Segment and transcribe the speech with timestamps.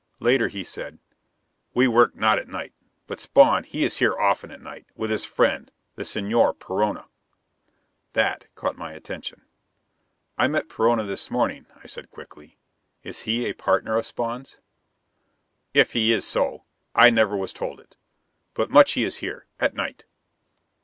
[0.19, 0.97] Later, he said,
[1.75, 2.73] "We work not at night.
[3.05, 7.05] But Spawn, he is here often at night, with his friend, the Señor Perona."
[8.13, 9.43] That caught my attention.
[10.39, 12.57] "I met Perona this morning," I said quickly.
[13.03, 14.57] "Is he a partner of Spawn's?"
[15.71, 16.63] "If he is so,
[16.95, 17.95] I never was told it.
[18.55, 20.05] But much he is here at night."